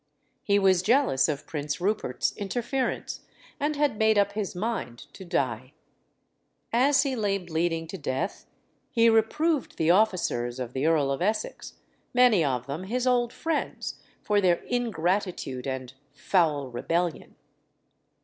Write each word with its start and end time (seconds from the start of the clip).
He 0.41 0.57
was 0.57 0.81
jealous 0.81 1.29
of 1.29 1.45
Prince 1.45 1.79
Rupert's 1.79 2.35
interference, 2.35 3.19
and 3.59 3.75
had 3.75 3.99
made 3.99 4.17
up 4.17 4.31
his 4.31 4.55
mind 4.55 4.97
to 5.13 5.23
die. 5.23 5.73
As 6.73 7.03
he 7.03 7.15
lay 7.15 7.37
bleeding 7.37 7.85
to 7.85 7.99
death 7.99 8.47
he 8.89 9.09
reproved 9.09 9.77
the 9.77 9.91
officers 9.91 10.59
of 10.59 10.73
the 10.73 10.87
Earl 10.87 11.11
of 11.11 11.21
Essex, 11.21 11.75
many 12.15 12.43
of 12.43 12.65
them 12.65 12.85
his 12.85 13.05
old 13.05 13.31
friends, 13.31 13.99
for 14.23 14.41
their 14.41 14.63
ingratitude 14.63 15.67
and 15.67 15.93
"foul 16.15 16.69
rebellion." 16.69 17.35